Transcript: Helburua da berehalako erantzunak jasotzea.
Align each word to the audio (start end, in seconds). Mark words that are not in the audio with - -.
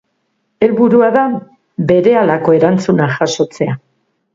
Helburua 0.67 1.11
da 1.17 1.27
berehalako 1.93 2.59
erantzunak 2.61 3.19
jasotzea. 3.23 3.83